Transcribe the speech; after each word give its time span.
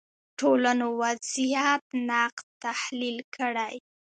ټولنو 0.39 0.87
وضعیت 1.01 1.83
نقد 2.09 2.45
تحلیل 2.65 3.17
کړي 3.35 3.75